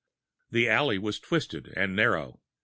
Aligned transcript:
The 0.49 0.67
alley 0.67 0.97
was 0.97 1.19
twisted 1.19 1.71
and 1.77 1.95
narrow. 1.95 2.39